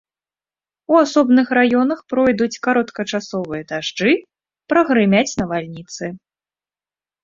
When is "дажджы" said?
3.75-4.11